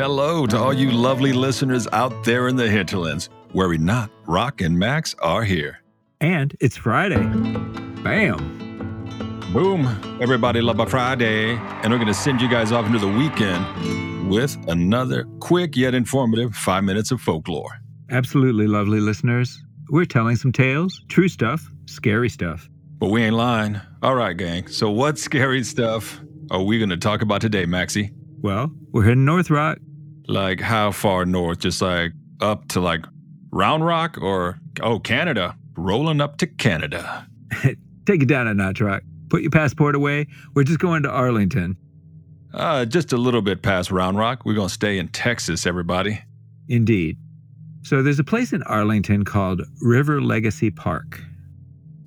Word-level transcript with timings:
hello 0.00 0.46
to 0.46 0.58
all 0.58 0.72
you 0.72 0.90
lovely 0.90 1.30
listeners 1.30 1.86
out 1.92 2.24
there 2.24 2.48
in 2.48 2.56
the 2.56 2.66
hinterlands. 2.66 3.28
Worry 3.52 3.76
not, 3.76 4.10
Rock 4.26 4.62
and 4.62 4.78
Max 4.78 5.14
are 5.18 5.44
here. 5.44 5.82
And 6.22 6.56
it's 6.58 6.74
Friday. 6.74 7.22
Bam. 8.02 8.38
Boom. 9.52 9.86
Everybody 10.18 10.62
love 10.62 10.80
a 10.80 10.86
Friday. 10.86 11.50
And 11.52 11.92
we're 11.92 11.98
going 11.98 12.06
to 12.06 12.14
send 12.14 12.40
you 12.40 12.48
guys 12.48 12.72
off 12.72 12.86
into 12.86 12.98
the 12.98 13.08
weekend 13.08 14.30
with 14.30 14.56
another 14.68 15.24
quick 15.38 15.76
yet 15.76 15.94
informative 15.94 16.54
five 16.54 16.82
minutes 16.82 17.10
of 17.10 17.20
folklore. 17.20 17.78
Absolutely 18.08 18.66
lovely 18.66 19.00
listeners. 19.00 19.62
We're 19.90 20.06
telling 20.06 20.36
some 20.36 20.50
tales, 20.50 20.98
true 21.08 21.28
stuff, 21.28 21.70
scary 21.84 22.30
stuff. 22.30 22.70
But 22.98 23.10
we 23.10 23.22
ain't 23.22 23.36
lying. 23.36 23.78
All 24.02 24.14
right, 24.14 24.34
gang. 24.34 24.66
So, 24.68 24.90
what 24.90 25.18
scary 25.18 25.62
stuff 25.62 26.22
are 26.50 26.62
we 26.62 26.78
going 26.78 26.88
to 26.88 26.96
talk 26.96 27.20
about 27.20 27.42
today, 27.42 27.66
Maxie? 27.66 28.12
Well, 28.40 28.70
we're 28.92 29.04
heading 29.04 29.26
North 29.26 29.50
Rock. 29.50 29.76
Like, 30.30 30.60
how 30.60 30.92
far 30.92 31.26
north? 31.26 31.58
Just 31.58 31.82
like 31.82 32.12
up 32.40 32.68
to 32.68 32.80
like 32.80 33.04
Round 33.50 33.84
Rock 33.84 34.16
or, 34.20 34.60
oh, 34.80 35.00
Canada? 35.00 35.56
Rolling 35.76 36.20
up 36.20 36.38
to 36.38 36.46
Canada. 36.46 37.26
Take 38.06 38.22
it 38.22 38.28
down 38.28 38.46
a 38.46 38.54
notch, 38.54 38.80
Rock. 38.80 39.02
Put 39.28 39.42
your 39.42 39.50
passport 39.50 39.96
away. 39.96 40.28
We're 40.54 40.62
just 40.62 40.78
going 40.78 41.02
to 41.02 41.10
Arlington. 41.10 41.76
Uh, 42.54 42.84
just 42.84 43.12
a 43.12 43.16
little 43.16 43.42
bit 43.42 43.62
past 43.62 43.90
Round 43.90 44.16
Rock. 44.18 44.44
We're 44.44 44.54
going 44.54 44.68
to 44.68 44.74
stay 44.74 44.98
in 44.98 45.08
Texas, 45.08 45.66
everybody. 45.66 46.22
Indeed. 46.68 47.18
So 47.82 48.00
there's 48.02 48.20
a 48.20 48.24
place 48.24 48.52
in 48.52 48.62
Arlington 48.64 49.24
called 49.24 49.62
River 49.80 50.20
Legacy 50.22 50.70
Park. 50.70 51.20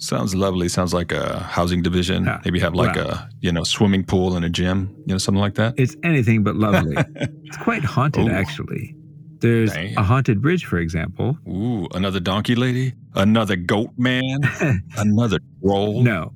Sounds 0.00 0.34
lovely. 0.34 0.68
Sounds 0.70 0.94
like 0.94 1.12
a 1.12 1.40
housing 1.40 1.82
division. 1.82 2.26
Ah, 2.26 2.40
Maybe 2.42 2.58
have 2.60 2.74
like 2.74 2.96
wow. 2.96 3.02
a, 3.02 3.28
you 3.40 3.52
know, 3.52 3.64
swimming 3.64 4.02
pool 4.02 4.34
and 4.34 4.46
a 4.46 4.48
gym, 4.48 4.94
you 5.06 5.14
know, 5.14 5.18
something 5.18 5.40
like 5.40 5.56
that. 5.56 5.74
It's 5.76 5.94
anything 6.02 6.42
but 6.42 6.56
lovely. 6.56 6.96
it's 7.44 7.56
quite 7.58 7.84
haunted, 7.84 8.26
Ooh. 8.26 8.30
actually. 8.30 8.96
There's 9.40 9.72
Damn. 9.74 9.98
a 9.98 10.02
haunted 10.02 10.40
bridge, 10.40 10.64
for 10.64 10.78
example. 10.78 11.36
Ooh, 11.46 11.86
another 11.92 12.18
donkey 12.18 12.54
lady? 12.54 12.94
Another 13.14 13.56
goat 13.56 13.90
man? 13.98 14.40
another 14.96 15.38
troll? 15.62 16.02
No. 16.02 16.32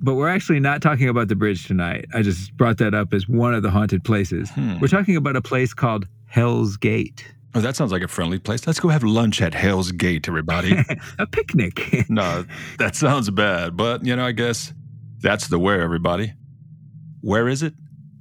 But 0.00 0.14
we're 0.14 0.28
actually 0.28 0.60
not 0.60 0.82
talking 0.82 1.08
about 1.08 1.28
the 1.28 1.36
bridge 1.36 1.66
tonight. 1.66 2.06
I 2.14 2.22
just 2.22 2.56
brought 2.56 2.78
that 2.78 2.94
up 2.94 3.14
as 3.14 3.28
one 3.28 3.54
of 3.54 3.62
the 3.62 3.70
haunted 3.70 4.02
places. 4.02 4.50
Hmm. 4.50 4.80
We're 4.80 4.88
talking 4.88 5.16
about 5.16 5.36
a 5.36 5.40
place 5.40 5.72
called 5.72 6.06
Hell's 6.26 6.76
Gate. 6.76 7.32
Oh, 7.56 7.60
that 7.60 7.76
sounds 7.76 7.92
like 7.92 8.02
a 8.02 8.08
friendly 8.08 8.40
place. 8.40 8.66
Let's 8.66 8.80
go 8.80 8.88
have 8.88 9.04
lunch 9.04 9.40
at 9.40 9.54
Hell's 9.54 9.92
Gate, 9.92 10.26
everybody. 10.26 10.76
a 11.18 11.26
picnic. 11.26 12.04
no, 12.08 12.44
that 12.78 12.96
sounds 12.96 13.30
bad, 13.30 13.76
but 13.76 14.04
you 14.04 14.16
know, 14.16 14.26
I 14.26 14.32
guess 14.32 14.72
that's 15.20 15.46
the 15.46 15.58
where, 15.58 15.80
everybody. 15.80 16.32
Where 17.20 17.48
is 17.48 17.62
it? 17.62 17.74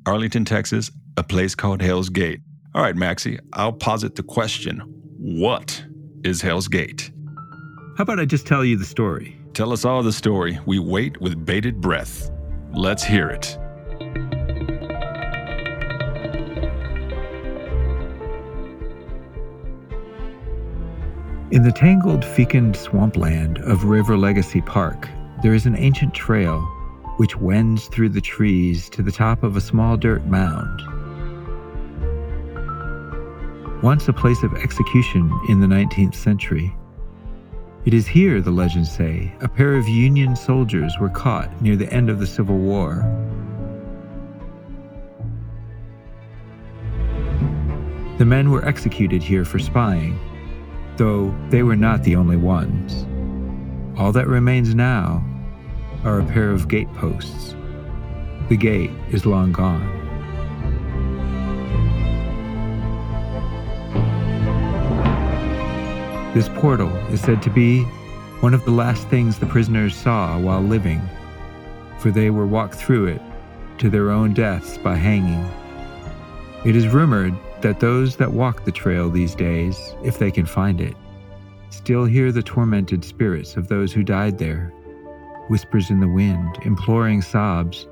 Arlington, 0.06 0.45
Texas, 0.45 0.92
a 1.17 1.23
place 1.23 1.56
called 1.56 1.81
Hell's 1.81 2.09
Gate. 2.09 2.42
All 2.76 2.81
right, 2.84 2.95
Maxie, 2.95 3.39
I'll 3.54 3.73
posit 3.73 4.16
the 4.16 4.23
question 4.23 4.80
What 5.17 5.84
is 6.23 6.42
Hell's 6.42 6.67
Gate? 6.67 7.11
How 7.98 8.04
about 8.04 8.20
I 8.20 8.26
just 8.26 8.45
tell 8.45 8.64
you 8.64 8.78
the 8.78 8.86
story? 8.86 9.36
Tell 9.54 9.72
us 9.72 9.86
all 9.86 10.04
the 10.04 10.11
story. 10.11 10.59
We 10.66 10.80
wait 10.80 11.20
with 11.22 11.45
bated 11.45 11.81
breath. 11.81 12.31
Let's 12.72 13.04
hear 13.04 13.30
it. 13.30 13.58
In 21.54 21.62
the 21.62 21.72
tangled, 21.72 22.26
fecund 22.26 22.76
swampland 22.76 23.59
of 23.59 23.84
River 23.84 24.18
Legacy 24.18 24.59
Park, 24.59 25.08
there 25.44 25.54
is 25.54 25.68
an 25.68 25.76
ancient 25.76 26.12
trail 26.12 26.62
which 27.18 27.38
wends 27.38 27.90
through 27.90 28.10
the 28.10 28.22
trees 28.22 28.90
to 28.90 29.04
the 29.04 29.12
top 29.12 29.44
of 29.44 29.56
a 29.56 29.62
small 29.62 29.95
dirt 29.95 30.26
mound. 30.26 30.82
Once 33.83 34.08
a 34.08 34.14
place 34.14 34.42
of 34.42 34.55
execution 34.55 35.32
in 35.48 35.60
the 35.60 35.67
19th 35.67 36.16
century, 36.16 36.76
it 37.86 37.94
is 37.94 38.08
here, 38.08 38.42
the 38.42 38.50
legends 38.50 38.92
say, 38.92 39.32
a 39.42 39.48
pair 39.48 39.76
of 39.76 39.88
Union 39.88 40.36
soldiers 40.36 40.98
were 41.00 41.10
caught 41.10 41.61
near 41.61 41.76
the 41.76 41.94
end 41.94 42.10
of 42.10 42.17
the 42.17 42.26
Civil 42.26 42.58
War. 42.58 42.95
The 48.17 48.26
men 48.26 48.50
were 48.50 48.66
executed 48.66 49.22
here 49.22 49.45
for 49.45 49.60
spying, 49.60 50.20
though 50.98 51.33
they 51.49 51.64
were 51.64 51.76
not 51.76 52.04
the 52.04 52.15
only 52.15 52.37
ones. 52.37 53.05
All 53.99 54.11
that 54.11 54.27
remains 54.27 54.76
now 54.76 55.23
are 56.04 56.20
a 56.20 56.26
pair 56.26 56.52
of 56.52 56.67
gateposts. 56.67 57.55
The 58.49 58.58
gate 58.58 58.92
is 59.11 59.26
long 59.26 59.52
gone. 59.52 60.02
This 66.33 66.49
portal 66.49 66.89
is 67.11 67.21
said 67.21 67.42
to 67.43 67.49
be 67.49 67.83
one 68.42 68.53
of 68.53 68.65
the 68.65 68.71
last 68.71 69.08
things 69.08 69.37
the 69.37 69.45
prisoners 69.45 69.95
saw 69.95 70.37
while 70.39 70.61
living, 70.61 71.02
for 71.99 72.11
they 72.11 72.30
were 72.30 72.48
walked 72.48 72.76
through 72.76 73.05
it 73.05 73.21
to 73.77 73.89
their 73.89 74.09
own 74.09 74.33
deaths 74.33 74.77
by 74.77 74.95
hanging. 74.95 75.48
It 76.65 76.76
is 76.76 76.87
rumored 76.87 77.36
that 77.64 77.80
those 77.80 78.18
that 78.18 78.34
walk 78.34 78.66
the 78.66 78.72
trail 78.72 79.10
these 79.10 79.34
days, 79.34 79.96
if 80.04 80.20
they 80.20 80.30
can 80.30 80.46
find 80.46 80.82
it, 80.82 80.96
still 81.70 82.04
hear 82.06 82.32
the 82.32 82.44
tormented 82.44 83.04
spirits 83.04 83.56
of 83.56 83.70
those 83.70 83.94
who 83.94 84.04
died 84.04 84.38
there, 84.38 84.68
whispers 85.48 85.90
in 85.90 86.02
the 86.02 86.08
wind, 86.08 86.60
imploring 86.64 87.22
sobs, 87.22 87.88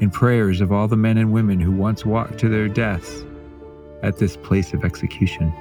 and 0.00 0.12
prayers 0.12 0.60
of 0.60 0.72
all 0.72 0.86
the 0.86 0.96
men 0.96 1.16
and 1.16 1.32
women 1.32 1.58
who 1.58 1.72
once 1.72 2.04
walked 2.04 2.38
to 2.38 2.50
their 2.50 2.68
deaths 2.68 3.24
at 4.02 4.18
this 4.18 4.36
place 4.36 4.74
of 4.74 4.84
execution. 4.84 5.52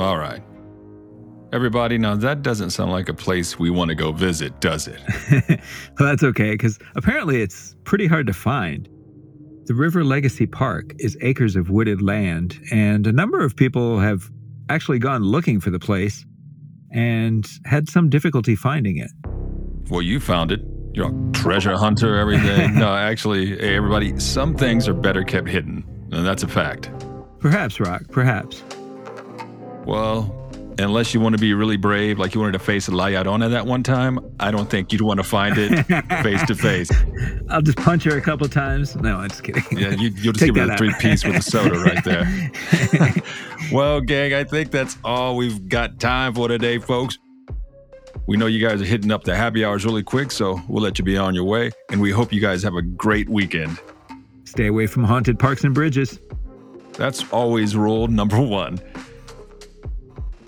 All 0.00 0.16
right. 0.16 0.42
Everybody, 1.52 1.98
now 1.98 2.14
that 2.16 2.42
doesn't 2.42 2.70
sound 2.70 2.90
like 2.90 3.10
a 3.10 3.14
place 3.14 3.58
we 3.58 3.68
want 3.70 3.90
to 3.90 3.94
go 3.94 4.12
visit, 4.12 4.58
does 4.60 4.88
it? 4.88 4.98
well, 5.98 6.08
that's 6.08 6.22
okay, 6.22 6.52
because 6.52 6.78
apparently 6.94 7.42
it's 7.42 7.76
pretty 7.84 8.06
hard 8.06 8.26
to 8.28 8.32
find. 8.32 8.88
The 9.66 9.74
River 9.74 10.02
Legacy 10.02 10.46
Park 10.46 10.94
is 11.00 11.18
acres 11.20 11.54
of 11.54 11.68
wooded 11.68 12.00
land, 12.00 12.58
and 12.72 13.06
a 13.06 13.12
number 13.12 13.44
of 13.44 13.54
people 13.56 13.98
have 13.98 14.30
actually 14.70 15.00
gone 15.00 15.22
looking 15.22 15.60
for 15.60 15.70
the 15.70 15.78
place 15.78 16.24
and 16.92 17.46
had 17.66 17.90
some 17.90 18.08
difficulty 18.08 18.56
finding 18.56 18.96
it. 18.96 19.10
Well, 19.90 20.02
you 20.02 20.18
found 20.18 20.50
it. 20.50 20.60
You're 20.94 21.10
a 21.10 21.32
treasure 21.32 21.76
hunter, 21.76 22.16
everything. 22.16 22.74
no, 22.78 22.94
actually, 22.94 23.58
hey, 23.58 23.76
everybody, 23.76 24.18
some 24.18 24.56
things 24.56 24.88
are 24.88 24.94
better 24.94 25.24
kept 25.24 25.48
hidden, 25.48 25.84
and 26.10 26.24
that's 26.24 26.42
a 26.42 26.48
fact. 26.48 26.90
Perhaps, 27.38 27.80
Rock, 27.80 28.02
perhaps. 28.10 28.62
Well, 29.84 30.40
unless 30.78 31.14
you 31.14 31.20
want 31.20 31.34
to 31.34 31.40
be 31.40 31.54
really 31.54 31.76
brave, 31.76 32.18
like 32.18 32.34
you 32.34 32.40
wanted 32.40 32.52
to 32.52 32.58
face 32.58 32.88
La 32.88 33.06
Llorona 33.06 33.50
that 33.50 33.66
one 33.66 33.82
time, 33.82 34.18
I 34.38 34.50
don't 34.50 34.70
think 34.70 34.92
you'd 34.92 35.02
want 35.02 35.18
to 35.18 35.24
find 35.24 35.56
it 35.58 35.84
face 36.22 36.44
to 36.46 36.54
face. 36.54 36.90
I'll 37.48 37.62
just 37.62 37.78
punch 37.78 38.04
her 38.04 38.16
a 38.16 38.20
couple 38.20 38.48
times. 38.48 38.96
No, 38.96 39.18
I'm 39.18 39.28
just 39.28 39.42
kidding. 39.42 39.62
Yeah, 39.72 39.90
you, 39.90 40.10
you'll 40.10 40.32
just 40.32 40.40
Take 40.40 40.54
give 40.54 40.68
her 40.68 40.72
a 40.72 40.76
three 40.76 40.94
piece 40.98 41.24
with 41.24 41.36
a 41.36 41.42
soda 41.42 41.78
right 41.78 42.04
there. 42.04 43.22
well, 43.72 44.00
gang, 44.00 44.34
I 44.34 44.44
think 44.44 44.70
that's 44.70 44.96
all 45.04 45.36
we've 45.36 45.68
got 45.68 45.98
time 45.98 46.34
for 46.34 46.48
today, 46.48 46.78
folks. 46.78 47.18
We 48.26 48.36
know 48.36 48.46
you 48.46 48.66
guys 48.66 48.80
are 48.80 48.84
hitting 48.84 49.10
up 49.10 49.24
the 49.24 49.34
happy 49.34 49.64
hours 49.64 49.84
really 49.84 50.02
quick, 50.02 50.30
so 50.30 50.60
we'll 50.68 50.82
let 50.82 50.98
you 50.98 51.04
be 51.04 51.16
on 51.16 51.34
your 51.34 51.44
way. 51.44 51.70
And 51.90 52.00
we 52.00 52.10
hope 52.10 52.32
you 52.32 52.40
guys 52.40 52.62
have 52.62 52.74
a 52.74 52.82
great 52.82 53.28
weekend. 53.28 53.78
Stay 54.44 54.66
away 54.66 54.86
from 54.86 55.04
haunted 55.04 55.38
parks 55.38 55.64
and 55.64 55.74
bridges. 55.74 56.20
That's 56.92 57.24
always 57.32 57.76
rule 57.76 58.08
number 58.08 58.40
one. 58.40 58.78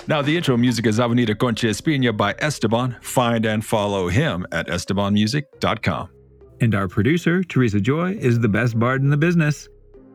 Now, 0.09 0.21
the 0.21 0.37
intro 0.37 0.57
music 0.57 0.87
is 0.87 0.99
Avenida 0.99 1.35
Concha 1.35 1.67
Espina 1.69 2.17
by 2.17 2.35
Esteban. 2.41 2.97
Find 3.03 3.47
and 3.47 3.65
follow 3.65 4.09
him 4.09 4.47
at 4.51 4.67
estebanmusic.com. 4.67 6.09
And 6.61 6.75
our 6.75 6.89
producer, 6.89 7.43
Teresa 7.45 7.81
Joy, 7.81 8.13
is 8.21 8.41
the 8.41 8.49
best 8.49 8.79
bard 8.79 9.03
in 9.03 9.11
the 9.11 9.17
business. 9.17 9.69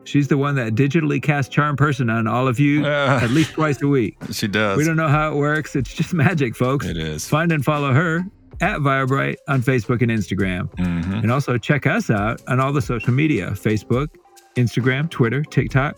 She's 0.04 0.28
the 0.28 0.38
one 0.38 0.54
that 0.56 0.74
digitally 0.74 1.22
casts 1.22 1.52
Charm 1.54 1.76
Person 1.76 2.08
on 2.10 2.26
all 2.26 2.48
of 2.48 2.58
you 2.58 2.82
Ah. 2.86 3.18
at 3.22 3.30
least 3.30 3.52
twice 3.52 3.80
a 3.82 3.86
week. 3.88 4.16
She 4.32 4.46
does. 4.48 4.76
We 4.78 4.84
don't 4.84 4.96
know 4.96 5.08
how 5.08 5.32
it 5.32 5.36
works. 5.36 5.74
It's 5.76 5.92
just 5.92 6.14
magic, 6.14 6.54
folks. 6.56 6.86
It 6.86 6.96
is. 6.96 7.28
Find 7.28 7.52
and 7.52 7.64
follow 7.64 7.92
her 7.92 8.24
at 8.60 8.78
Virebright 8.80 9.36
on 9.48 9.62
Facebook 9.62 10.00
and 10.02 10.10
Instagram. 10.10 10.70
Mhm. 10.76 11.22
And 11.22 11.30
also 11.32 11.58
check 11.58 11.86
us 11.86 12.08
out 12.10 12.40
on 12.48 12.60
all 12.60 12.72
the 12.72 12.80
social 12.82 13.12
media 13.12 13.50
Facebook, 13.52 14.08
Instagram, 14.56 15.10
Twitter, 15.10 15.42
TikTok. 15.42 15.96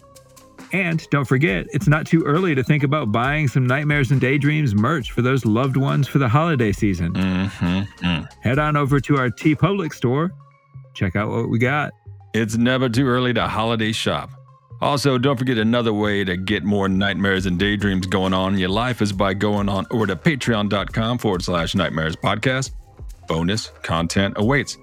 And 0.73 1.05
don't 1.11 1.25
forget, 1.25 1.67
it's 1.73 1.89
not 1.89 2.07
too 2.07 2.23
early 2.25 2.55
to 2.55 2.63
think 2.63 2.83
about 2.85 3.11
buying 3.11 3.49
some 3.49 3.67
Nightmares 3.67 4.11
and 4.13 4.21
Daydreams 4.21 4.75
merch 4.75 5.11
for 5.11 5.21
those 5.23 5.45
loved 5.45 5.77
ones 5.77 6.07
for 6.07 6.19
the 6.19 6.29
holiday 6.29 6.71
season. 6.73 7.13
Mhm. 7.15 7.89
Mm. 8.03 8.29
Head 8.43 8.59
on 8.59 8.77
over 8.77 9.01
to 9.01 9.17
our 9.17 9.31
TeePublic 9.31 9.93
store, 9.93 10.31
check 10.95 11.17
out 11.17 11.29
what 11.31 11.49
we 11.49 11.59
got. 11.59 11.93
It's 12.35 12.57
never 12.57 12.89
too 12.89 13.07
early 13.07 13.33
to 13.35 13.49
holiday 13.49 13.91
shop. 13.93 14.31
Also, 14.81 15.19
don't 15.19 15.37
forget 15.37 15.59
another 15.59 15.93
way 15.93 16.25
to 16.25 16.37
get 16.37 16.65
more 16.65 16.89
nightmares 16.89 17.45
and 17.47 17.59
daydreams 17.59 18.07
going 18.07 18.33
on 18.33 18.55
in 18.55 18.59
your 18.61 18.71
life 18.71 19.03
is 19.03 19.13
by 19.13 19.35
going 19.35 19.69
on 19.69 19.87
over 19.91 20.07
to 20.07 20.17
patreon.com 20.17 21.19
forward 21.19 21.43
slash 21.43 21.75
nightmares 21.75 22.17
podcast. 22.17 22.71
Bonus 23.29 23.73
content 23.83 24.35
awaits. 24.39 24.79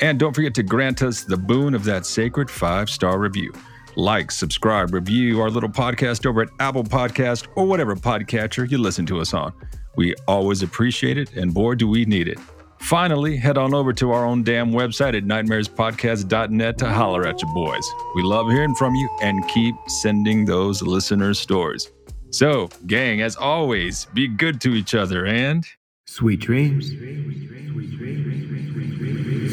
And 0.00 0.18
don't 0.18 0.34
forget 0.34 0.54
to 0.54 0.62
grant 0.62 1.02
us 1.02 1.24
the 1.24 1.36
boon 1.36 1.74
of 1.74 1.84
that 1.84 2.06
sacred 2.06 2.50
five 2.50 2.88
star 2.88 3.18
review. 3.18 3.52
Like, 3.96 4.30
subscribe, 4.30 4.92
review 4.92 5.40
our 5.40 5.50
little 5.50 5.68
podcast 5.68 6.26
over 6.26 6.42
at 6.42 6.48
Apple 6.60 6.84
Podcast 6.84 7.46
or 7.56 7.66
whatever 7.66 7.94
podcatcher 7.94 8.70
you 8.70 8.78
listen 8.78 9.06
to 9.06 9.20
us 9.20 9.34
on. 9.34 9.52
We 9.96 10.14
always 10.26 10.62
appreciate 10.62 11.18
it, 11.18 11.34
and 11.34 11.52
boy, 11.52 11.74
do 11.74 11.86
we 11.86 12.04
need 12.04 12.28
it. 12.28 12.38
Finally, 12.80 13.36
head 13.36 13.58
on 13.58 13.74
over 13.74 13.92
to 13.92 14.10
our 14.10 14.24
own 14.24 14.42
damn 14.42 14.72
website 14.72 15.16
at 15.16 15.24
nightmarespodcast.net 15.24 16.78
to 16.78 16.88
holler 16.90 17.26
at 17.26 17.40
your 17.40 17.52
boys. 17.54 17.88
We 18.14 18.22
love 18.22 18.48
hearing 18.48 18.74
from 18.74 18.94
you 18.94 19.08
and 19.20 19.46
keep 19.48 19.74
sending 19.86 20.44
those 20.44 20.82
listener 20.82 21.34
stories. 21.34 21.92
So, 22.30 22.70
gang, 22.86 23.20
as 23.20 23.36
always, 23.36 24.06
be 24.14 24.26
good 24.26 24.60
to 24.62 24.74
each 24.74 24.94
other 24.94 25.26
and 25.26 25.64
Sweet 26.12 26.40
dreams. 26.40 26.90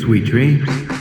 Sweet 0.01 0.25
dreams. 0.25 0.98